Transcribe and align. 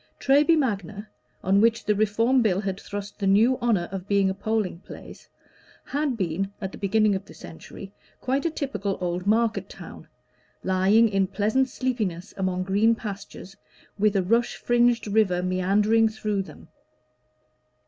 Treby 0.19 0.57
Magna, 0.57 1.07
on 1.43 1.61
which 1.61 1.85
the 1.85 1.93
Reform 1.93 2.41
Bill 2.41 2.59
had 2.61 2.79
thrust 2.79 3.19
the 3.19 3.27
new 3.27 3.59
honor 3.61 3.87
of 3.91 4.07
being 4.07 4.31
a 4.31 4.33
polling 4.33 4.79
place, 4.79 5.29
had 5.85 6.17
been, 6.17 6.51
at 6.59 6.71
the 6.71 6.79
beginning 6.79 7.13
of 7.13 7.23
the 7.25 7.35
century, 7.35 7.93
quite 8.19 8.43
a 8.43 8.49
typical 8.49 8.97
old 8.99 9.27
market 9.27 9.69
town, 9.69 10.07
lying 10.63 11.07
in 11.07 11.27
pleasant 11.27 11.69
sleepiness 11.69 12.33
among 12.35 12.63
green 12.63 12.95
pastures, 12.95 13.55
with 13.99 14.15
a 14.15 14.23
rush 14.23 14.55
fringed 14.55 15.05
river 15.05 15.43
meandering 15.43 16.09
through 16.09 16.41
them. 16.41 16.69